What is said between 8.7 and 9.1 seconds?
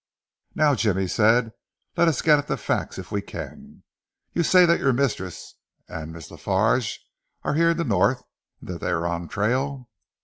they are